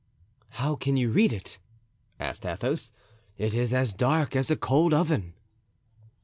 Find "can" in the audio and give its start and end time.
0.75-0.97